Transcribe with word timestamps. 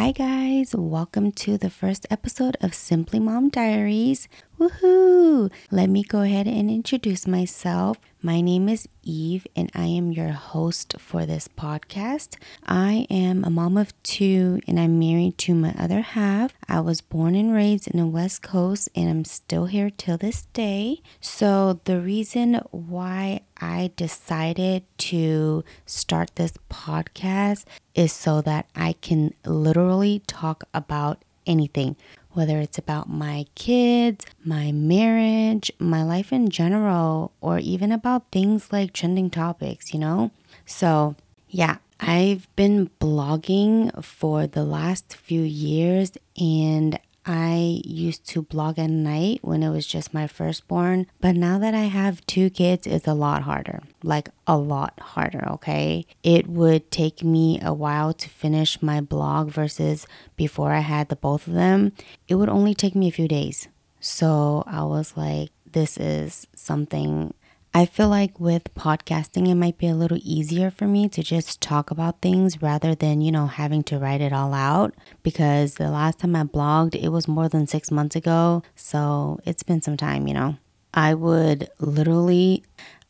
Hi, 0.00 0.12
guys. 0.12 0.74
Welcome 0.74 1.30
to 1.44 1.58
the 1.58 1.68
first 1.68 2.06
episode 2.08 2.56
of 2.62 2.72
Simply 2.72 3.20
Mom 3.20 3.50
Diaries. 3.50 4.28
Woohoo! 4.60 5.50
Let 5.70 5.88
me 5.88 6.02
go 6.02 6.20
ahead 6.20 6.46
and 6.46 6.70
introduce 6.70 7.26
myself. 7.26 7.96
My 8.20 8.42
name 8.42 8.68
is 8.68 8.86
Eve, 9.02 9.46
and 9.56 9.70
I 9.74 9.86
am 9.86 10.12
your 10.12 10.32
host 10.32 10.96
for 10.98 11.24
this 11.24 11.48
podcast. 11.48 12.36
I 12.66 13.06
am 13.08 13.42
a 13.42 13.48
mom 13.48 13.78
of 13.78 13.94
two, 14.02 14.60
and 14.68 14.78
I'm 14.78 14.98
married 14.98 15.38
to 15.38 15.54
my 15.54 15.74
other 15.78 16.02
half. 16.02 16.52
I 16.68 16.80
was 16.80 17.00
born 17.00 17.34
and 17.36 17.54
raised 17.54 17.88
in 17.88 17.98
the 17.98 18.06
West 18.06 18.42
Coast, 18.42 18.90
and 18.94 19.08
I'm 19.08 19.24
still 19.24 19.64
here 19.64 19.88
till 19.88 20.18
this 20.18 20.44
day. 20.52 21.00
So, 21.22 21.80
the 21.84 21.98
reason 21.98 22.60
why 22.70 23.40
I 23.62 23.92
decided 23.96 24.82
to 25.08 25.64
start 25.86 26.36
this 26.36 26.52
podcast 26.68 27.64
is 27.94 28.12
so 28.12 28.42
that 28.42 28.66
I 28.76 28.92
can 29.00 29.32
literally 29.46 30.18
talk 30.26 30.64
about 30.74 31.24
anything 31.46 31.96
whether 32.32 32.58
it's 32.58 32.78
about 32.78 33.08
my 33.08 33.46
kids, 33.54 34.24
my 34.44 34.72
marriage, 34.72 35.70
my 35.78 36.02
life 36.02 36.32
in 36.32 36.48
general, 36.48 37.32
or 37.40 37.58
even 37.58 37.92
about 37.92 38.30
things 38.30 38.72
like 38.72 38.92
trending 38.92 39.30
topics, 39.30 39.92
you 39.92 40.00
know? 40.00 40.30
So, 40.64 41.16
yeah, 41.48 41.78
I've 41.98 42.48
been 42.56 42.90
blogging 43.00 44.04
for 44.04 44.46
the 44.46 44.64
last 44.64 45.14
few 45.16 45.42
years 45.42 46.12
and 46.36 46.98
I 47.32 47.80
used 47.84 48.26
to 48.30 48.42
blog 48.42 48.76
at 48.80 48.90
night 48.90 49.38
when 49.42 49.62
it 49.62 49.70
was 49.70 49.86
just 49.86 50.12
my 50.12 50.26
firstborn, 50.26 51.06
but 51.20 51.36
now 51.36 51.60
that 51.60 51.74
I 51.74 51.84
have 51.84 52.26
two 52.26 52.50
kids, 52.50 52.88
it's 52.88 53.06
a 53.06 53.14
lot 53.14 53.42
harder. 53.42 53.84
Like 54.02 54.30
a 54.48 54.56
lot 54.56 54.98
harder, 54.98 55.48
okay? 55.50 56.06
It 56.24 56.48
would 56.48 56.90
take 56.90 57.22
me 57.22 57.60
a 57.62 57.72
while 57.72 58.12
to 58.14 58.28
finish 58.28 58.82
my 58.82 59.00
blog 59.00 59.52
versus 59.52 60.08
before 60.34 60.72
I 60.72 60.80
had 60.80 61.08
the 61.08 61.14
both 61.14 61.46
of 61.46 61.52
them. 61.52 61.92
It 62.26 62.34
would 62.34 62.48
only 62.48 62.74
take 62.74 62.96
me 62.96 63.06
a 63.06 63.12
few 63.12 63.28
days. 63.28 63.68
So 64.00 64.64
I 64.66 64.82
was 64.82 65.16
like, 65.16 65.50
this 65.70 65.98
is 65.98 66.48
something 66.56 67.32
I 67.72 67.86
feel 67.86 68.08
like 68.08 68.40
with 68.40 68.74
podcasting, 68.74 69.48
it 69.48 69.54
might 69.54 69.78
be 69.78 69.86
a 69.86 69.94
little 69.94 70.18
easier 70.22 70.72
for 70.72 70.86
me 70.86 71.08
to 71.10 71.22
just 71.22 71.60
talk 71.60 71.92
about 71.92 72.20
things 72.20 72.60
rather 72.60 72.96
than, 72.96 73.20
you 73.20 73.30
know, 73.30 73.46
having 73.46 73.84
to 73.84 73.98
write 73.98 74.20
it 74.20 74.32
all 74.32 74.52
out. 74.52 74.92
Because 75.22 75.74
the 75.74 75.88
last 75.88 76.18
time 76.18 76.34
I 76.34 76.42
blogged, 76.42 76.96
it 76.96 77.10
was 77.10 77.28
more 77.28 77.48
than 77.48 77.68
six 77.68 77.92
months 77.92 78.16
ago. 78.16 78.64
So 78.74 79.38
it's 79.44 79.62
been 79.62 79.82
some 79.82 79.96
time, 79.96 80.26
you 80.26 80.34
know. 80.34 80.56
I 80.92 81.14
would 81.14 81.68
literally, 81.78 82.64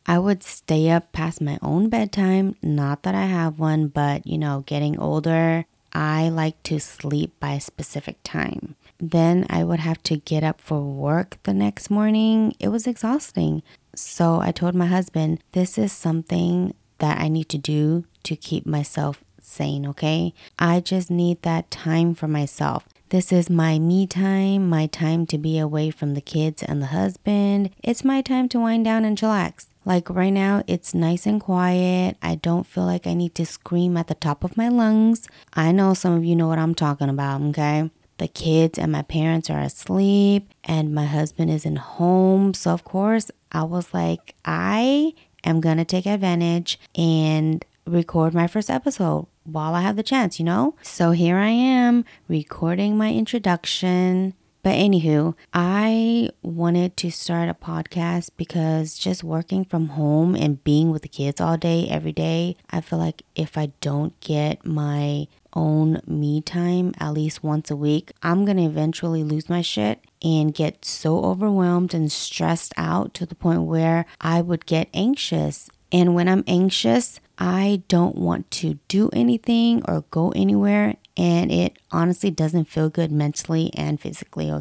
I 0.05 0.19
would 0.19 0.43
stay 0.43 0.91
up 0.91 1.11
past 1.11 1.41
my 1.41 1.57
own 1.63 1.89
bedtime. 1.89 2.55
Not 2.61 3.01
that 3.01 3.15
I 3.15 3.25
have 3.25 3.57
one, 3.57 3.87
but, 3.87 4.27
you 4.27 4.37
know, 4.37 4.63
getting 4.67 4.99
older, 4.99 5.65
I 5.91 6.29
like 6.29 6.61
to 6.63 6.79
sleep 6.79 7.33
by 7.39 7.53
a 7.53 7.61
specific 7.61 8.17
time. 8.23 8.75
Then 8.99 9.47
I 9.49 9.63
would 9.63 9.79
have 9.79 10.03
to 10.03 10.17
get 10.17 10.43
up 10.43 10.61
for 10.61 10.79
work 10.79 11.37
the 11.43 11.53
next 11.55 11.89
morning. 11.89 12.55
It 12.59 12.67
was 12.67 12.85
exhausting. 12.85 13.63
So 13.95 14.39
I 14.39 14.51
told 14.51 14.75
my 14.75 14.87
husband, 14.87 15.39
this 15.51 15.77
is 15.77 15.91
something 15.91 16.73
that 16.99 17.19
I 17.19 17.27
need 17.27 17.49
to 17.49 17.57
do 17.57 18.05
to 18.23 18.35
keep 18.35 18.65
myself 18.65 19.23
sane, 19.41 19.85
okay? 19.87 20.33
I 20.57 20.79
just 20.79 21.11
need 21.11 21.41
that 21.41 21.71
time 21.71 22.13
for 22.13 22.27
myself. 22.27 22.87
This 23.09 23.33
is 23.33 23.49
my 23.49 23.77
me 23.77 24.07
time, 24.07 24.69
my 24.69 24.87
time 24.87 25.25
to 25.27 25.37
be 25.37 25.59
away 25.59 25.91
from 25.91 26.13
the 26.13 26.21
kids 26.21 26.63
and 26.63 26.81
the 26.81 26.87
husband. 26.87 27.71
It's 27.83 28.05
my 28.05 28.21
time 28.21 28.47
to 28.49 28.59
wind 28.61 28.85
down 28.85 29.03
and 29.03 29.17
chillax. 29.17 29.67
Like 29.83 30.09
right 30.09 30.29
now, 30.29 30.63
it's 30.67 30.93
nice 30.93 31.25
and 31.25 31.41
quiet. 31.41 32.15
I 32.21 32.35
don't 32.35 32.65
feel 32.65 32.85
like 32.85 33.07
I 33.07 33.13
need 33.13 33.35
to 33.35 33.45
scream 33.45 33.97
at 33.97 34.07
the 34.07 34.15
top 34.15 34.45
of 34.45 34.55
my 34.55 34.69
lungs. 34.69 35.27
I 35.53 35.73
know 35.73 35.93
some 35.93 36.13
of 36.13 36.23
you 36.23 36.35
know 36.35 36.47
what 36.47 36.59
I'm 36.59 36.75
talking 36.75 37.09
about, 37.09 37.41
okay? 37.41 37.89
The 38.21 38.27
kids 38.27 38.77
and 38.77 38.91
my 38.91 39.01
parents 39.01 39.49
are 39.49 39.59
asleep 39.59 40.53
and 40.63 40.93
my 40.93 41.05
husband 41.05 41.49
isn't 41.49 41.77
home. 41.77 42.53
So, 42.53 42.71
of 42.71 42.83
course, 42.83 43.31
I 43.51 43.63
was 43.63 43.93
like, 43.95 44.35
I 44.45 45.13
am 45.43 45.59
going 45.59 45.77
to 45.77 45.85
take 45.85 46.05
advantage 46.05 46.79
and 46.95 47.65
record 47.87 48.35
my 48.35 48.45
first 48.45 48.69
episode 48.69 49.25
while 49.43 49.73
I 49.73 49.81
have 49.81 49.95
the 49.95 50.03
chance, 50.03 50.39
you 50.39 50.45
know? 50.45 50.75
So, 50.83 51.11
here 51.11 51.37
I 51.37 51.49
am 51.49 52.05
recording 52.27 52.95
my 52.95 53.11
introduction. 53.11 54.35
But 54.63 54.75
anywho, 54.75 55.35
I 55.53 56.29
wanted 56.43 56.95
to 56.97 57.11
start 57.11 57.49
a 57.49 57.53
podcast 57.55 58.29
because 58.37 58.97
just 58.97 59.23
working 59.23 59.65
from 59.65 59.89
home 59.89 60.35
and 60.35 60.63
being 60.63 60.91
with 60.91 61.01
the 61.01 61.07
kids 61.07 61.41
all 61.41 61.57
day, 61.57 61.87
every 61.89 62.11
day, 62.11 62.57
I 62.69 62.81
feel 62.81 62.99
like 62.99 63.23
if 63.35 63.57
I 63.57 63.71
don't 63.81 64.19
get 64.19 64.63
my 64.65 65.27
own 65.53 66.01
me 66.05 66.41
time 66.41 66.93
at 66.99 67.13
least 67.13 67.43
once 67.43 67.71
a 67.71 67.75
week, 67.75 68.11
I'm 68.21 68.45
gonna 68.45 68.67
eventually 68.67 69.23
lose 69.23 69.49
my 69.49 69.61
shit 69.61 69.99
and 70.21 70.53
get 70.53 70.85
so 70.85 71.23
overwhelmed 71.23 71.93
and 71.93 72.11
stressed 72.11 72.73
out 72.77 73.13
to 73.15 73.25
the 73.25 73.35
point 73.35 73.63
where 73.63 74.05
I 74.19 74.41
would 74.41 74.65
get 74.65 74.89
anxious. 74.93 75.69
And 75.91 76.15
when 76.15 76.29
I'm 76.29 76.43
anxious, 76.47 77.19
I 77.37 77.81
don't 77.87 78.15
want 78.15 78.49
to 78.51 78.77
do 78.87 79.09
anything 79.11 79.83
or 79.87 80.05
go 80.11 80.29
anywhere, 80.35 80.95
and 81.17 81.51
it 81.51 81.77
honestly 81.91 82.31
doesn't 82.31 82.65
feel 82.65 82.89
good 82.89 83.11
mentally 83.11 83.71
and 83.75 83.99
physically. 83.99 84.51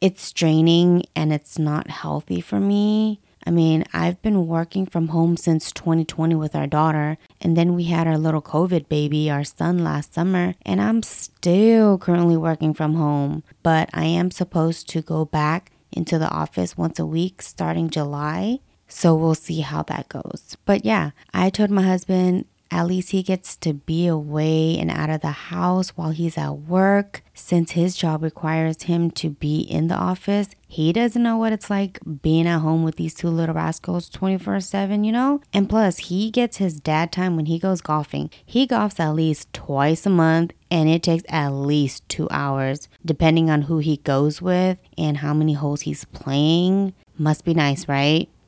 It's 0.00 0.32
draining 0.32 1.04
and 1.14 1.32
it's 1.32 1.58
not 1.58 1.90
healthy 1.90 2.40
for 2.40 2.60
me. 2.60 3.20
I 3.46 3.50
mean, 3.50 3.84
I've 3.92 4.20
been 4.22 4.48
working 4.48 4.86
from 4.86 5.08
home 5.08 5.36
since 5.36 5.70
2020 5.70 6.34
with 6.34 6.56
our 6.56 6.66
daughter, 6.66 7.16
and 7.40 7.56
then 7.56 7.76
we 7.76 7.84
had 7.84 8.08
our 8.08 8.18
little 8.18 8.42
COVID 8.42 8.88
baby, 8.88 9.30
our 9.30 9.44
son, 9.44 9.84
last 9.84 10.14
summer, 10.14 10.54
and 10.62 10.80
I'm 10.80 11.04
still 11.04 11.96
currently 11.96 12.36
working 12.36 12.74
from 12.74 12.94
home. 12.94 13.44
But 13.62 13.88
I 13.94 14.04
am 14.04 14.32
supposed 14.32 14.88
to 14.90 15.00
go 15.00 15.24
back 15.24 15.70
into 15.92 16.18
the 16.18 16.28
office 16.28 16.76
once 16.76 16.98
a 16.98 17.06
week 17.06 17.40
starting 17.40 17.88
July. 17.88 18.58
So 18.88 19.14
we'll 19.14 19.34
see 19.36 19.60
how 19.60 19.82
that 19.84 20.08
goes. 20.08 20.56
But 20.64 20.84
yeah, 20.84 21.10
I 21.32 21.50
told 21.50 21.70
my 21.70 21.82
husband 21.82 22.46
at 22.70 22.86
least 22.86 23.10
he 23.10 23.22
gets 23.22 23.56
to 23.56 23.72
be 23.72 24.06
away 24.06 24.78
and 24.78 24.90
out 24.90 25.10
of 25.10 25.20
the 25.20 25.28
house 25.28 25.90
while 25.90 26.10
he's 26.10 26.36
at 26.36 26.50
work. 26.50 27.22
Since 27.34 27.72
his 27.72 27.94
job 27.94 28.22
requires 28.22 28.82
him 28.84 29.10
to 29.12 29.30
be 29.30 29.60
in 29.60 29.88
the 29.88 29.94
office, 29.94 30.48
he 30.66 30.92
doesn't 30.92 31.22
know 31.22 31.36
what 31.36 31.52
it's 31.52 31.70
like 31.70 32.00
being 32.22 32.46
at 32.46 32.60
home 32.60 32.82
with 32.82 32.96
these 32.96 33.14
two 33.14 33.28
little 33.28 33.54
rascals 33.54 34.08
24 34.08 34.60
7, 34.60 35.04
you 35.04 35.12
know? 35.12 35.40
And 35.52 35.68
plus, 35.68 35.98
he 35.98 36.30
gets 36.30 36.56
his 36.56 36.80
dad 36.80 37.12
time 37.12 37.36
when 37.36 37.46
he 37.46 37.58
goes 37.58 37.80
golfing. 37.80 38.30
He 38.44 38.66
golfs 38.66 38.98
at 38.98 39.14
least 39.14 39.52
twice 39.52 40.06
a 40.06 40.10
month 40.10 40.52
and 40.70 40.88
it 40.88 41.02
takes 41.02 41.24
at 41.28 41.50
least 41.50 42.08
two 42.08 42.26
hours, 42.30 42.88
depending 43.04 43.48
on 43.48 43.62
who 43.62 43.78
he 43.78 43.98
goes 43.98 44.42
with 44.42 44.78
and 44.98 45.18
how 45.18 45.32
many 45.32 45.52
holes 45.52 45.82
he's 45.82 46.04
playing. 46.06 46.94
Must 47.18 47.44
be 47.44 47.54
nice, 47.54 47.88
right? 47.88 48.28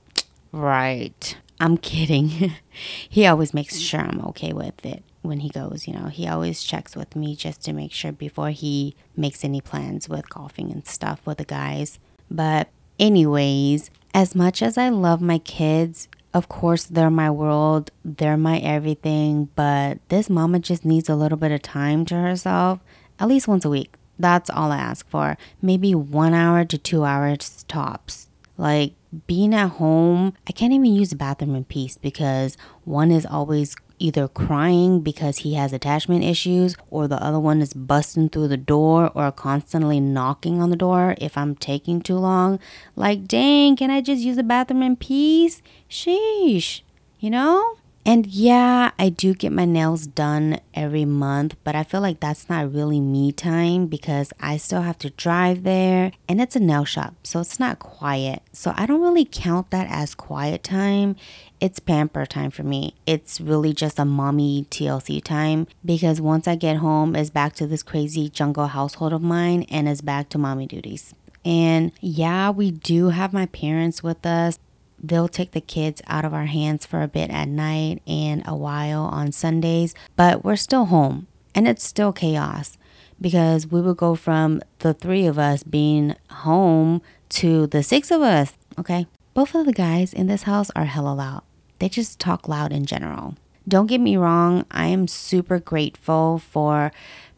Right. 0.51 1.37
I'm 1.61 1.77
kidding. 1.77 2.29
he 3.09 3.27
always 3.27 3.53
makes 3.53 3.79
sure 3.79 4.01
I'm 4.01 4.21
okay 4.27 4.53
with 4.53 4.85
it 4.87 5.03
when 5.23 5.41
he 5.41 5.49
goes, 5.49 5.89
you 5.89 5.95
know. 5.95 6.07
He 6.07 6.27
always 6.27 6.63
checks 6.63 6.95
with 6.95 7.17
me 7.17 7.35
just 7.35 7.63
to 7.63 7.73
make 7.73 7.93
sure 7.93 8.13
before 8.13 8.51
he 8.51 8.95
makes 9.17 9.45
any 9.45 9.61
plans 9.61 10.09
with 10.09 10.29
golfing 10.31 10.71
and 10.71 10.87
stuff 10.87 11.21
with 11.27 11.39
the 11.39 11.45
guys. 11.45 11.99
But, 12.31 12.69
anyways, 12.99 13.91
as 14.15 14.35
much 14.35 14.63
as 14.63 14.79
I 14.79 14.89
love 14.89 15.21
my 15.21 15.39
kids, 15.39 16.09
of 16.33 16.49
course, 16.49 16.85
they're 16.85 17.11
my 17.11 17.31
world, 17.31 17.91
they're 18.05 18.37
my 18.37 18.59
everything, 18.59 19.49
but 19.55 19.99
this 20.09 20.31
mama 20.31 20.61
just 20.61 20.85
needs 20.85 21.09
a 21.09 21.17
little 21.17 21.39
bit 21.39 21.53
of 21.53 21.63
time 21.63 22.05
to 22.07 22.15
herself, 22.15 22.81
at 23.19 23.29
least 23.29 23.49
once 23.49 23.65
a 23.65 23.71
week. 23.71 23.95
That's 24.19 24.51
all 24.51 24.71
I 24.71 24.79
ask 24.79 25.09
for. 25.09 25.39
Maybe 25.63 25.95
one 25.95 26.35
hour 26.35 26.65
to 26.65 26.79
two 26.79 27.05
hours 27.05 27.65
tops. 27.69 28.28
Like, 28.59 28.95
being 29.27 29.55
at 29.55 29.71
home, 29.71 30.35
I 30.47 30.53
can't 30.53 30.73
even 30.73 30.85
use 30.85 31.11
the 31.11 31.17
bathroom 31.17 31.55
in 31.55 31.65
peace 31.65 31.97
because 31.97 32.57
one 32.85 33.11
is 33.11 33.25
always 33.25 33.75
either 33.99 34.29
crying 34.29 35.01
because 35.01 35.39
he 35.39 35.55
has 35.55 35.73
attachment 35.73 36.25
issues 36.25 36.77
or 36.91 37.09
the 37.09 37.23
other 37.23 37.41
one 37.41 37.61
is 37.61 37.73
busting 37.73 38.29
through 38.29 38.49
the 38.49 38.57
door 38.57 39.11
or 39.15 39.33
constantly 39.33 40.01
knocking 40.01 40.61
on 40.61 40.71
the 40.71 40.77
door 40.77 41.15
if 41.19 41.37
I'm 41.37 41.55
taking 41.55 42.01
too 42.01 42.17
long. 42.17 42.59
Like, 42.97 43.27
dang, 43.27 43.77
can 43.77 43.91
I 43.91 44.01
just 44.01 44.23
use 44.23 44.37
the 44.37 44.43
bathroom 44.43 44.83
in 44.83 44.97
peace? 44.97 45.63
Sheesh, 45.89 46.83
you 47.19 47.31
know? 47.31 47.79
And 48.09 48.27
yeah, 48.27 48.93
I 48.99 49.11
do 49.11 49.35
get 49.35 49.53
my 49.53 49.67
nails 49.67 50.07
done 50.07 50.61
every 50.73 51.05
month, 51.05 51.57
but 51.63 51.75
I 51.75 51.85
feel 51.85 52.01
like 52.01 52.21
that's 52.21 52.49
not 52.49 52.73
really 52.73 53.01
me 53.01 53.33
time 53.33 53.87
because 53.87 54.33
I 54.41 54.57
still 54.57 54.81
have 54.81 54.97
to 55.01 55.11
drive 55.11 55.63
there 55.63 56.13
and 56.27 56.41
it's 56.41 56.57
a 56.57 56.61
nail 56.61 56.87
shop, 56.87 57.17
so 57.23 57.41
it's 57.41 57.61
not 57.61 57.81
quiet. 57.81 58.41
So 58.51 58.73
I 58.75 58.87
don't 58.87 59.03
really 59.03 59.27
count 59.31 59.69
that 59.73 59.89
as 59.91 60.15
quiet 60.15 60.65
time. 60.65 61.17
It's 61.61 61.81
pamper 61.81 62.25
time 62.25 62.51
for 62.51 62.63
me. 62.63 62.95
It's 63.05 63.43
really 63.43 63.75
just 63.75 63.99
a 63.99 64.07
mommy 64.07 64.67
TLC 64.71 65.23
time 65.23 65.67
because 65.85 66.19
once 66.19 66.49
I 66.49 66.57
get 66.57 66.79
home, 66.79 67.15
it's 67.15 67.29
back 67.29 67.57
to 67.57 67.67
this 67.67 67.83
crazy 67.83 68.31
jungle 68.31 68.69
household 68.69 69.13
of 69.13 69.21
mine 69.21 69.67
and 69.69 69.87
it's 69.87 70.01
back 70.01 70.31
to 70.31 70.39
mommy 70.39 70.67
duties. 70.67 71.15
And 71.45 71.93
yeah, 72.01 72.49
we 72.49 72.71
do 72.71 73.11
have 73.11 73.35
my 73.35 73.45
parents 73.45 74.03
with 74.03 74.25
us 74.25 74.59
they'll 75.03 75.29
take 75.29 75.53
the 75.53 75.61
kids 75.61 76.03
out 76.07 76.25
of 76.25 76.35
our 76.35 76.47
hands 76.47 76.87
for 76.87 77.03
a 77.03 77.09
bit 77.09 77.31
at 77.31 77.49
night 77.49 78.03
and 78.07 78.43
a 78.47 78.57
while 78.57 79.03
on 79.03 79.33
Sundays, 79.33 79.95
but 80.17 80.45
we're 80.45 80.57
still 80.57 80.87
home 80.87 81.27
and 81.55 81.67
it's 81.67 81.85
still 81.85 82.13
chaos 82.13 82.79
because 83.21 83.67
we 83.67 83.81
would 83.81 83.97
go 83.97 84.15
from 84.15 84.63
the 84.79 84.95
three 84.95 85.27
of 85.27 85.39
us 85.39 85.63
being 85.63 86.15
home 86.31 87.03
to 87.29 87.67
the 87.67 87.83
six 87.83 88.11
of 88.11 88.23
us. 88.23 88.53
Okay. 88.79 89.07
Both 89.35 89.55
of 89.55 89.67
the 89.67 89.73
guys 89.73 90.13
in 90.13 90.27
this 90.27 90.45
house 90.45 90.71
are 90.75 90.85
hella 90.85 91.15
loud. 91.15 91.43
They 91.79 91.89
just 91.89 92.19
talk 92.19 92.49
loud 92.49 92.73
in 92.73 92.87
general. 92.87 93.37
Don't 93.67 93.87
get 93.87 94.01
me 94.01 94.17
wrong, 94.17 94.65
I 94.71 94.87
am 94.87 95.07
super 95.07 95.59
grateful 95.59 96.39
for 96.39 96.91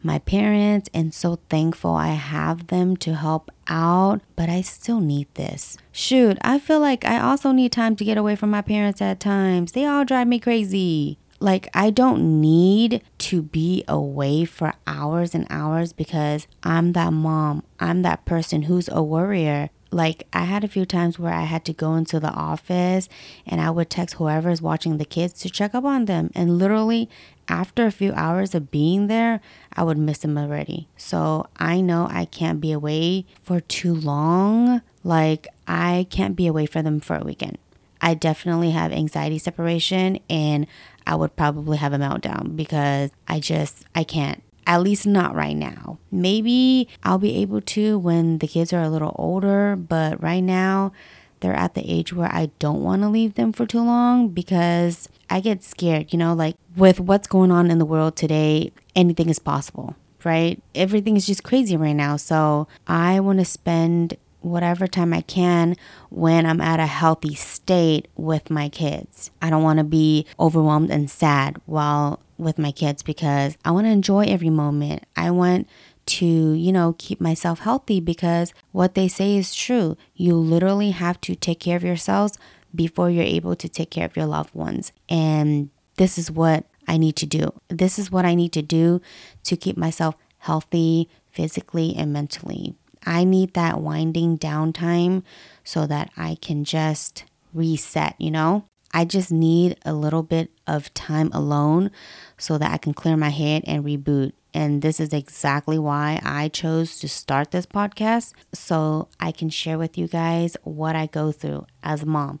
my 0.03 0.19
parents 0.19 0.89
and 0.93 1.13
so 1.13 1.39
thankful 1.49 1.91
I 1.91 2.09
have 2.09 2.67
them 2.67 2.97
to 2.97 3.15
help 3.15 3.51
out, 3.67 4.21
but 4.35 4.49
I 4.49 4.61
still 4.61 4.99
need 4.99 5.27
this. 5.35 5.77
Shoot, 5.91 6.37
I 6.41 6.59
feel 6.59 6.79
like 6.79 7.05
I 7.05 7.19
also 7.19 7.51
need 7.51 7.71
time 7.71 7.95
to 7.97 8.05
get 8.05 8.17
away 8.17 8.35
from 8.35 8.49
my 8.49 8.61
parents 8.61 9.01
at 9.01 9.19
times. 9.19 9.71
They 9.71 9.85
all 9.85 10.05
drive 10.05 10.27
me 10.27 10.39
crazy. 10.39 11.17
Like, 11.39 11.69
I 11.73 11.89
don't 11.89 12.39
need 12.39 13.01
to 13.19 13.41
be 13.41 13.83
away 13.87 14.45
for 14.45 14.73
hours 14.85 15.33
and 15.33 15.47
hours 15.49 15.91
because 15.91 16.47
I'm 16.61 16.93
that 16.93 17.13
mom. 17.13 17.63
I'm 17.79 18.03
that 18.03 18.25
person 18.25 18.63
who's 18.63 18.87
a 18.89 19.01
worrier 19.01 19.71
like 19.91 20.25
I 20.31 20.45
had 20.45 20.63
a 20.63 20.69
few 20.69 20.85
times 20.85 21.19
where 21.19 21.33
I 21.33 21.43
had 21.43 21.65
to 21.65 21.73
go 21.73 21.95
into 21.95 22.19
the 22.19 22.31
office 22.31 23.09
and 23.45 23.59
I 23.59 23.69
would 23.69 23.89
text 23.89 24.15
whoever's 24.15 24.61
watching 24.61 24.97
the 24.97 25.05
kids 25.05 25.33
to 25.41 25.49
check 25.49 25.75
up 25.75 25.83
on 25.83 26.05
them. 26.05 26.31
And 26.33 26.57
literally, 26.57 27.09
after 27.51 27.85
a 27.85 27.91
few 27.91 28.13
hours 28.13 28.55
of 28.55 28.71
being 28.71 29.07
there, 29.07 29.41
I 29.73 29.83
would 29.83 29.97
miss 29.97 30.19
them 30.19 30.37
already. 30.37 30.87
So 30.95 31.47
I 31.57 31.81
know 31.81 32.07
I 32.09 32.25
can't 32.25 32.61
be 32.61 32.71
away 32.71 33.25
for 33.43 33.59
too 33.59 33.93
long. 33.93 34.81
Like, 35.03 35.47
I 35.67 36.07
can't 36.09 36.37
be 36.37 36.47
away 36.47 36.65
from 36.65 36.85
them 36.85 37.01
for 37.01 37.17
a 37.17 37.23
weekend. 37.23 37.57
I 37.99 38.13
definitely 38.13 38.71
have 38.71 38.91
anxiety 38.93 39.37
separation 39.37 40.19
and 40.29 40.65
I 41.05 41.15
would 41.15 41.35
probably 41.35 41.77
have 41.77 41.93
a 41.93 41.97
meltdown 41.97 42.55
because 42.55 43.11
I 43.27 43.39
just, 43.41 43.85
I 43.93 44.05
can't 44.05 44.41
at 44.65 44.81
least 44.81 45.05
not 45.05 45.35
right 45.35 45.55
now. 45.55 45.99
Maybe 46.09 46.87
I'll 47.03 47.17
be 47.17 47.35
able 47.37 47.61
to 47.61 47.99
when 47.99 48.37
the 48.37 48.47
kids 48.47 48.71
are 48.71 48.81
a 48.81 48.89
little 48.89 49.15
older, 49.19 49.75
but 49.75 50.21
right 50.23 50.39
now 50.39 50.93
they're 51.41 51.53
at 51.53 51.73
the 51.73 51.81
age 51.91 52.13
where 52.13 52.31
I 52.31 52.51
don't 52.59 52.83
want 52.83 53.01
to 53.01 53.09
leave 53.09 53.35
them 53.35 53.51
for 53.51 53.65
too 53.65 53.81
long 53.81 54.29
because 54.29 55.09
I 55.29 55.39
get 55.39 55.63
scared, 55.63 56.13
you 56.13 56.17
know, 56.17 56.33
like 56.33 56.55
with 56.75 56.99
what's 56.99 57.27
going 57.27 57.51
on 57.51 57.69
in 57.69 57.77
the 57.77 57.85
world 57.85 58.15
today, 58.15 58.71
anything 58.95 59.29
is 59.29 59.39
possible, 59.39 59.95
right? 60.23 60.61
Everything 60.73 61.17
is 61.17 61.25
just 61.25 61.43
crazy 61.43 61.75
right 61.75 61.93
now. 61.93 62.17
So 62.17 62.67
I 62.87 63.19
want 63.19 63.39
to 63.39 63.45
spend 63.45 64.17
whatever 64.41 64.87
time 64.87 65.13
I 65.13 65.21
can 65.21 65.75
when 66.09 66.45
I'm 66.45 66.61
at 66.61 66.79
a 66.79 66.85
healthy 66.85 67.35
state 67.35 68.07
with 68.15 68.49
my 68.49 68.69
kids. 68.69 69.31
I 69.41 69.49
don't 69.49 69.63
want 69.63 69.77
to 69.77 69.83
be 69.83 70.25
overwhelmed 70.39 70.91
and 70.91 71.09
sad 71.09 71.57
while 71.65 72.19
with 72.37 72.57
my 72.57 72.71
kids 72.71 73.03
because 73.03 73.55
I 73.63 73.71
want 73.71 73.85
to 73.85 73.91
enjoy 73.91 74.25
every 74.25 74.49
moment. 74.49 75.03
I 75.15 75.31
want 75.31 75.67
to, 76.05 76.25
you 76.25 76.71
know, 76.71 76.95
keep 76.97 77.21
myself 77.21 77.59
healthy 77.59 77.99
because 77.99 78.53
what 78.71 78.95
they 78.95 79.07
say 79.07 79.37
is 79.37 79.55
true. 79.55 79.97
You 80.15 80.35
literally 80.35 80.91
have 80.91 81.21
to 81.21 81.35
take 81.35 81.59
care 81.59 81.77
of 81.77 81.83
yourselves 81.83 82.37
before 82.73 83.09
you're 83.09 83.23
able 83.23 83.55
to 83.55 83.69
take 83.69 83.91
care 83.91 84.05
of 84.05 84.15
your 84.15 84.25
loved 84.25 84.55
ones. 84.55 84.91
And 85.09 85.69
this 85.97 86.17
is 86.17 86.31
what 86.31 86.65
I 86.87 86.97
need 86.97 87.15
to 87.17 87.25
do. 87.25 87.53
This 87.69 87.99
is 87.99 88.11
what 88.11 88.25
I 88.25 88.35
need 88.35 88.53
to 88.53 88.61
do 88.61 89.01
to 89.43 89.55
keep 89.55 89.77
myself 89.77 90.15
healthy 90.39 91.09
physically 91.31 91.95
and 91.95 92.11
mentally. 92.11 92.75
I 93.05 93.23
need 93.23 93.53
that 93.53 93.81
winding 93.81 94.35
down 94.37 94.73
time 94.73 95.23
so 95.63 95.87
that 95.87 96.11
I 96.17 96.37
can 96.41 96.63
just 96.63 97.25
reset, 97.53 98.15
you 98.19 98.31
know? 98.31 98.65
I 98.93 99.05
just 99.05 99.31
need 99.31 99.77
a 99.85 99.93
little 99.93 100.23
bit 100.23 100.51
of 100.67 100.93
time 100.93 101.29
alone 101.33 101.91
so 102.37 102.57
that 102.57 102.71
I 102.71 102.77
can 102.77 102.93
clear 102.93 103.15
my 103.15 103.29
head 103.29 103.63
and 103.65 103.83
reboot. 103.83 104.33
And 104.53 104.81
this 104.81 104.99
is 104.99 105.13
exactly 105.13 105.79
why 105.79 106.19
I 106.23 106.49
chose 106.49 106.99
to 106.99 107.07
start 107.07 107.51
this 107.51 107.65
podcast 107.65 108.33
so 108.53 109.07
I 109.19 109.31
can 109.31 109.49
share 109.49 109.77
with 109.77 109.97
you 109.97 110.07
guys 110.07 110.57
what 110.63 110.95
I 110.95 111.05
go 111.05 111.31
through 111.31 111.67
as 111.83 112.03
a 112.03 112.05
mom, 112.05 112.39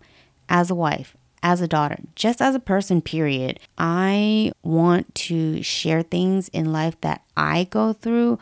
as 0.49 0.69
a 0.69 0.75
wife, 0.75 1.15
as 1.41 1.61
a 1.61 1.67
daughter, 1.67 1.97
just 2.15 2.41
as 2.41 2.53
a 2.53 2.59
person, 2.59 3.01
period. 3.01 3.59
I 3.77 4.51
want 4.61 5.15
to 5.15 5.63
share 5.63 6.01
things 6.01 6.49
in 6.49 6.73
life 6.73 6.99
that 7.01 7.23
I 7.37 7.63
go 7.65 7.93
through 7.93 8.39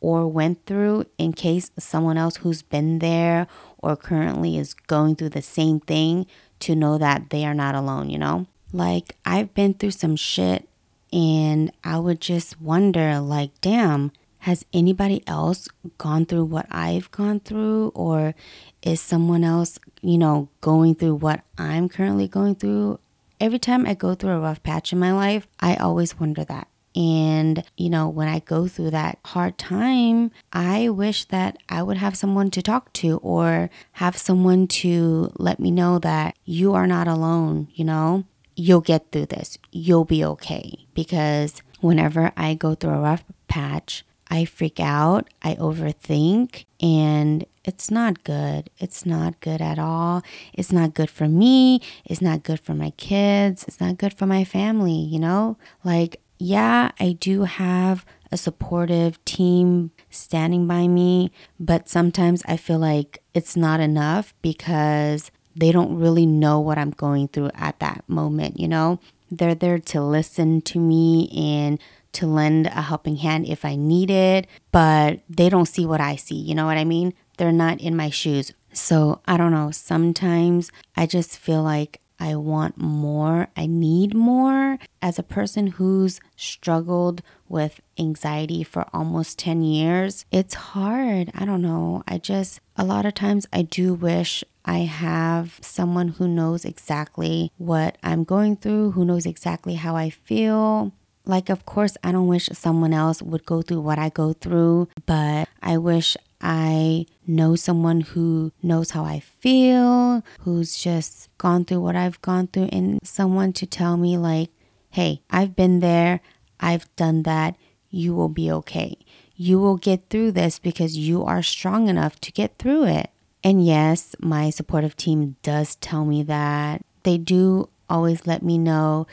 or 0.00 0.28
went 0.28 0.64
through 0.64 1.04
in 1.18 1.32
case 1.32 1.70
someone 1.78 2.16
else 2.16 2.36
who's 2.36 2.62
been 2.62 3.00
there 3.00 3.48
or 3.78 3.96
currently 3.96 4.56
is 4.56 4.74
going 4.74 5.16
through 5.16 5.30
the 5.30 5.42
same 5.42 5.80
thing 5.80 6.26
to 6.60 6.74
know 6.74 6.98
that 6.98 7.30
they 7.30 7.44
are 7.44 7.54
not 7.54 7.74
alone, 7.74 8.10
you 8.10 8.18
know? 8.18 8.46
Like, 8.72 9.16
I've 9.24 9.54
been 9.54 9.74
through 9.74 9.92
some 9.92 10.16
shit 10.16 10.68
and 11.12 11.72
I 11.84 11.98
would 11.98 12.20
just 12.20 12.60
wonder, 12.60 13.20
like, 13.20 13.50
damn, 13.60 14.12
has 14.40 14.64
anybody 14.72 15.22
else 15.26 15.68
gone 15.98 16.26
through 16.26 16.44
what 16.44 16.66
I've 16.70 17.10
gone 17.10 17.40
through? 17.40 17.92
Or 17.94 18.34
is 18.82 19.00
someone 19.00 19.44
else, 19.44 19.78
you 20.00 20.18
know, 20.18 20.48
going 20.60 20.94
through 20.94 21.16
what 21.16 21.42
I'm 21.56 21.88
currently 21.88 22.28
going 22.28 22.54
through? 22.54 23.00
Every 23.40 23.58
time 23.58 23.86
I 23.86 23.94
go 23.94 24.14
through 24.14 24.32
a 24.32 24.40
rough 24.40 24.62
patch 24.62 24.92
in 24.92 24.98
my 24.98 25.12
life, 25.12 25.46
I 25.60 25.76
always 25.76 26.18
wonder 26.18 26.44
that. 26.44 26.68
And, 26.96 27.62
you 27.76 27.90
know, 27.90 28.08
when 28.08 28.26
I 28.26 28.40
go 28.40 28.66
through 28.66 28.90
that 28.90 29.18
hard 29.26 29.58
time, 29.58 30.32
I 30.52 30.88
wish 30.88 31.26
that 31.26 31.58
I 31.68 31.82
would 31.82 31.98
have 31.98 32.16
someone 32.16 32.50
to 32.50 32.62
talk 32.62 32.92
to 32.94 33.18
or 33.18 33.70
have 33.92 34.16
someone 34.16 34.66
to 34.68 35.30
let 35.38 35.60
me 35.60 35.70
know 35.70 36.00
that 36.00 36.36
you 36.44 36.74
are 36.74 36.86
not 36.86 37.06
alone, 37.06 37.68
you 37.74 37.84
know? 37.84 38.24
You'll 38.60 38.80
get 38.80 39.12
through 39.12 39.26
this. 39.26 39.56
You'll 39.70 40.04
be 40.04 40.24
okay. 40.24 40.84
Because 40.92 41.62
whenever 41.80 42.32
I 42.36 42.54
go 42.54 42.74
through 42.74 42.90
a 42.90 43.00
rough 43.00 43.22
patch, 43.46 44.04
I 44.28 44.46
freak 44.46 44.80
out, 44.80 45.30
I 45.42 45.54
overthink, 45.54 46.64
and 46.80 47.46
it's 47.64 47.88
not 47.88 48.24
good. 48.24 48.68
It's 48.78 49.06
not 49.06 49.40
good 49.40 49.62
at 49.62 49.78
all. 49.78 50.22
It's 50.52 50.72
not 50.72 50.92
good 50.92 51.08
for 51.08 51.28
me. 51.28 51.80
It's 52.04 52.20
not 52.20 52.42
good 52.42 52.58
for 52.58 52.74
my 52.74 52.90
kids. 52.90 53.62
It's 53.68 53.80
not 53.80 53.96
good 53.96 54.12
for 54.12 54.26
my 54.26 54.42
family, 54.42 54.92
you 54.92 55.20
know? 55.20 55.56
Like, 55.84 56.20
yeah, 56.40 56.90
I 56.98 57.12
do 57.12 57.44
have 57.44 58.04
a 58.32 58.36
supportive 58.36 59.24
team 59.24 59.92
standing 60.10 60.66
by 60.66 60.88
me, 60.88 61.30
but 61.60 61.88
sometimes 61.88 62.42
I 62.46 62.56
feel 62.56 62.80
like 62.80 63.22
it's 63.34 63.56
not 63.56 63.78
enough 63.78 64.34
because 64.42 65.30
they 65.58 65.72
don't 65.72 65.98
really 65.98 66.26
know 66.26 66.60
what 66.60 66.78
I'm 66.78 66.90
going 66.90 67.28
through 67.28 67.50
at 67.54 67.78
that 67.80 68.04
moment, 68.08 68.58
you 68.58 68.68
know? 68.68 69.00
They're 69.30 69.54
there 69.54 69.78
to 69.78 70.00
listen 70.00 70.62
to 70.62 70.78
me 70.78 71.28
and 71.36 71.78
to 72.12 72.26
lend 72.26 72.66
a 72.66 72.82
helping 72.82 73.16
hand 73.16 73.46
if 73.46 73.64
I 73.64 73.76
need 73.76 74.10
it, 74.10 74.46
but 74.72 75.20
they 75.28 75.48
don't 75.48 75.66
see 75.66 75.84
what 75.84 76.00
I 76.00 76.16
see, 76.16 76.36
you 76.36 76.54
know 76.54 76.66
what 76.66 76.78
I 76.78 76.84
mean? 76.84 77.12
They're 77.36 77.52
not 77.52 77.80
in 77.80 77.94
my 77.94 78.10
shoes. 78.10 78.52
So 78.72 79.20
I 79.26 79.36
don't 79.36 79.52
know, 79.52 79.70
sometimes 79.70 80.70
I 80.96 81.06
just 81.06 81.38
feel 81.38 81.62
like 81.62 82.00
I 82.18 82.34
want 82.36 82.78
more. 82.78 83.48
I 83.56 83.66
need 83.66 84.14
more. 84.14 84.78
As 85.00 85.18
a 85.18 85.22
person 85.22 85.68
who's 85.68 86.20
struggled 86.36 87.22
with 87.48 87.80
anxiety 87.98 88.62
for 88.64 88.86
almost 88.92 89.38
10 89.38 89.62
years, 89.62 90.24
it's 90.30 90.54
hard. 90.54 91.30
I 91.34 91.44
don't 91.44 91.62
know. 91.62 92.02
I 92.08 92.18
just, 92.18 92.60
a 92.76 92.84
lot 92.84 93.06
of 93.06 93.14
times, 93.14 93.46
I 93.52 93.62
do 93.62 93.94
wish 93.94 94.42
I 94.64 94.80
have 94.80 95.58
someone 95.62 96.08
who 96.08 96.28
knows 96.28 96.64
exactly 96.64 97.52
what 97.56 97.96
I'm 98.02 98.24
going 98.24 98.56
through, 98.56 98.92
who 98.92 99.04
knows 99.04 99.24
exactly 99.24 99.74
how 99.74 99.96
I 99.96 100.10
feel. 100.10 100.92
Like, 101.24 101.48
of 101.50 101.66
course, 101.66 101.96
I 102.02 102.12
don't 102.12 102.26
wish 102.26 102.48
someone 102.52 102.92
else 102.92 103.22
would 103.22 103.44
go 103.44 103.62
through 103.62 103.80
what 103.80 103.98
I 103.98 104.08
go 104.08 104.32
through, 104.32 104.88
but 105.06 105.48
I 105.62 105.76
wish 105.76 106.16
I 106.40 107.06
know 107.26 107.56
someone 107.56 108.02
who 108.02 108.52
knows 108.62 108.90
how 108.90 109.04
I 109.04 109.20
feel, 109.20 110.22
who's 110.40 110.76
just 110.76 111.28
gone 111.38 111.64
through 111.64 111.80
what 111.80 111.96
I've 111.96 112.20
gone 112.22 112.46
through, 112.46 112.68
and 112.72 113.00
someone 113.02 113.52
to 113.54 113.66
tell 113.66 113.96
me, 113.96 114.16
like, 114.16 114.50
hey, 114.90 115.22
I've 115.30 115.56
been 115.56 115.80
there, 115.80 116.20
I've 116.60 116.94
done 116.96 117.24
that, 117.24 117.56
you 117.90 118.14
will 118.14 118.28
be 118.28 118.50
okay. 118.52 118.98
You 119.34 119.58
will 119.58 119.76
get 119.76 120.08
through 120.10 120.32
this 120.32 120.58
because 120.58 120.96
you 120.96 121.24
are 121.24 121.42
strong 121.42 121.88
enough 121.88 122.20
to 122.20 122.32
get 122.32 122.58
through 122.58 122.84
it. 122.84 123.10
And 123.44 123.64
yes, 123.64 124.16
my 124.20 124.50
supportive 124.50 124.96
team 124.96 125.36
does 125.42 125.76
tell 125.76 126.04
me 126.04 126.22
that. 126.24 126.84
They 127.04 127.18
do 127.18 127.68
always 127.88 128.26
let 128.26 128.42
me 128.42 128.58
know 128.58 129.06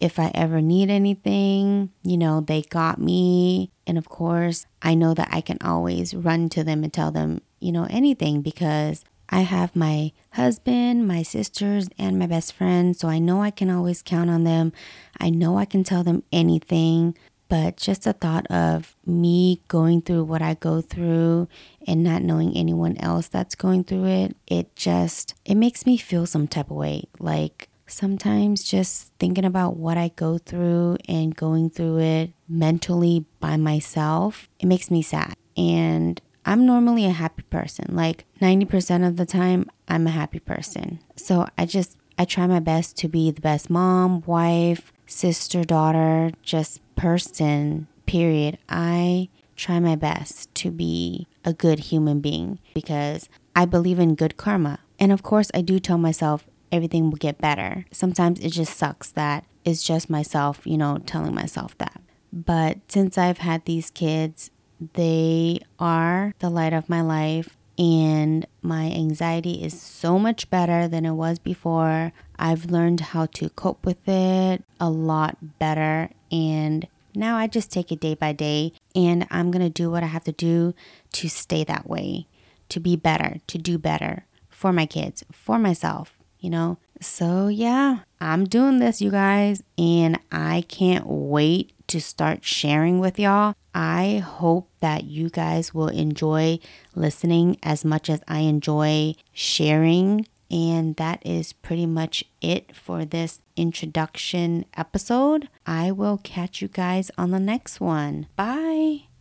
if 0.00 0.18
I 0.18 0.30
ever 0.34 0.60
need 0.60 0.90
anything. 0.90 1.90
You 2.02 2.16
know, 2.16 2.40
they 2.40 2.62
got 2.62 3.00
me. 3.00 3.70
And 3.86 3.98
of 3.98 4.08
course, 4.08 4.66
I 4.80 4.94
know 4.94 5.14
that 5.14 5.28
I 5.30 5.40
can 5.40 5.58
always 5.62 6.14
run 6.14 6.48
to 6.50 6.64
them 6.64 6.84
and 6.84 6.92
tell 6.92 7.10
them, 7.10 7.40
you 7.60 7.72
know, 7.72 7.86
anything 7.90 8.42
because 8.42 9.04
I 9.28 9.40
have 9.40 9.74
my 9.74 10.12
husband, 10.32 11.08
my 11.08 11.22
sisters, 11.22 11.88
and 11.98 12.18
my 12.18 12.26
best 12.26 12.52
friend. 12.52 12.96
So 12.96 13.08
I 13.08 13.18
know 13.18 13.42
I 13.42 13.50
can 13.50 13.70
always 13.70 14.02
count 14.02 14.28
on 14.28 14.44
them. 14.44 14.72
I 15.18 15.30
know 15.30 15.56
I 15.56 15.64
can 15.64 15.84
tell 15.84 16.04
them 16.04 16.22
anything. 16.32 17.16
But 17.48 17.76
just 17.76 18.04
the 18.04 18.14
thought 18.14 18.46
of 18.46 18.96
me 19.04 19.60
going 19.68 20.00
through 20.00 20.24
what 20.24 20.40
I 20.40 20.54
go 20.54 20.80
through 20.80 21.48
and 21.86 22.02
not 22.02 22.22
knowing 22.22 22.56
anyone 22.56 22.96
else 22.96 23.28
that's 23.28 23.54
going 23.54 23.84
through 23.84 24.06
it, 24.06 24.36
it 24.46 24.74
just, 24.74 25.34
it 25.44 25.56
makes 25.56 25.84
me 25.84 25.98
feel 25.98 26.24
some 26.24 26.48
type 26.48 26.70
of 26.70 26.78
way. 26.78 27.04
Like, 27.18 27.68
Sometimes 27.92 28.64
just 28.64 29.12
thinking 29.18 29.44
about 29.44 29.76
what 29.76 29.98
I 29.98 30.12
go 30.16 30.38
through 30.38 30.96
and 31.06 31.36
going 31.36 31.68
through 31.68 31.98
it 31.98 32.32
mentally 32.48 33.26
by 33.38 33.58
myself, 33.58 34.48
it 34.58 34.64
makes 34.64 34.90
me 34.90 35.02
sad. 35.02 35.34
And 35.58 36.18
I'm 36.46 36.64
normally 36.64 37.04
a 37.04 37.10
happy 37.10 37.42
person. 37.42 37.94
Like 37.94 38.24
90% 38.40 39.06
of 39.06 39.18
the 39.18 39.26
time, 39.26 39.70
I'm 39.88 40.06
a 40.06 40.10
happy 40.10 40.38
person. 40.38 41.00
So 41.16 41.46
I 41.58 41.66
just, 41.66 41.98
I 42.16 42.24
try 42.24 42.46
my 42.46 42.60
best 42.60 42.96
to 42.96 43.08
be 43.08 43.30
the 43.30 43.42
best 43.42 43.68
mom, 43.68 44.22
wife, 44.22 44.90
sister, 45.06 45.62
daughter, 45.62 46.30
just 46.40 46.80
person, 46.96 47.88
period. 48.06 48.56
I 48.70 49.28
try 49.54 49.80
my 49.80 49.96
best 49.96 50.52
to 50.54 50.70
be 50.70 51.26
a 51.44 51.52
good 51.52 51.78
human 51.78 52.20
being 52.20 52.58
because 52.72 53.28
I 53.54 53.66
believe 53.66 53.98
in 53.98 54.14
good 54.14 54.38
karma. 54.38 54.78
And 54.98 55.12
of 55.12 55.22
course, 55.22 55.50
I 55.52 55.60
do 55.60 55.78
tell 55.78 55.98
myself 55.98 56.46
everything 56.72 57.10
will 57.10 57.18
get 57.18 57.38
better. 57.38 57.84
Sometimes 57.92 58.40
it 58.40 58.50
just 58.50 58.76
sucks 58.76 59.12
that 59.12 59.44
it's 59.64 59.84
just 59.84 60.10
myself, 60.10 60.62
you 60.64 60.76
know, 60.76 60.98
telling 61.06 61.34
myself 61.34 61.76
that. 61.78 62.00
But 62.32 62.78
since 62.88 63.18
I've 63.18 63.38
had 63.38 63.64
these 63.64 63.90
kids, 63.90 64.50
they 64.94 65.60
are 65.78 66.34
the 66.40 66.50
light 66.50 66.72
of 66.72 66.88
my 66.88 67.02
life, 67.02 67.56
and 67.78 68.46
my 68.62 68.90
anxiety 68.90 69.62
is 69.62 69.80
so 69.80 70.18
much 70.18 70.50
better 70.50 70.88
than 70.88 71.04
it 71.04 71.12
was 71.12 71.38
before. 71.38 72.12
I've 72.38 72.70
learned 72.70 73.00
how 73.00 73.26
to 73.26 73.50
cope 73.50 73.84
with 73.86 74.08
it 74.08 74.64
a 74.80 74.90
lot 74.90 75.58
better, 75.58 76.10
and 76.32 76.88
now 77.14 77.36
I 77.36 77.46
just 77.46 77.70
take 77.70 77.92
it 77.92 78.00
day 78.00 78.14
by 78.14 78.32
day, 78.32 78.72
and 78.96 79.26
I'm 79.30 79.50
gonna 79.50 79.70
do 79.70 79.90
what 79.90 80.02
I 80.02 80.06
have 80.06 80.24
to 80.24 80.32
do 80.32 80.74
to 81.12 81.28
stay 81.28 81.62
that 81.64 81.88
way, 81.88 82.26
to 82.70 82.80
be 82.80 82.96
better, 82.96 83.36
to 83.46 83.58
do 83.58 83.78
better 83.78 84.24
for 84.48 84.72
my 84.72 84.86
kids, 84.86 85.22
for 85.30 85.58
myself, 85.58 86.18
you 86.42 86.50
know? 86.50 86.76
So, 87.00 87.48
yeah, 87.48 88.00
I'm 88.20 88.44
doing 88.44 88.78
this, 88.78 89.00
you 89.00 89.10
guys, 89.10 89.62
and 89.78 90.18
I 90.30 90.64
can't 90.68 91.06
wait 91.06 91.72
to 91.88 92.00
start 92.00 92.44
sharing 92.44 92.98
with 92.98 93.18
y'all. 93.18 93.54
I 93.74 94.22
hope 94.24 94.68
that 94.80 95.04
you 95.04 95.30
guys 95.30 95.72
will 95.72 95.88
enjoy 95.88 96.58
listening 96.94 97.56
as 97.62 97.84
much 97.84 98.10
as 98.10 98.22
I 98.28 98.40
enjoy 98.40 99.14
sharing. 99.32 100.26
And 100.50 100.96
that 100.96 101.24
is 101.24 101.54
pretty 101.54 101.86
much 101.86 102.24
it 102.42 102.76
for 102.76 103.06
this 103.06 103.40
introduction 103.56 104.66
episode. 104.76 105.48
I 105.66 105.90
will 105.90 106.20
catch 106.22 106.60
you 106.60 106.68
guys 106.68 107.10
on 107.16 107.30
the 107.30 107.40
next 107.40 107.80
one. 107.80 108.26
Bye. 108.36 109.11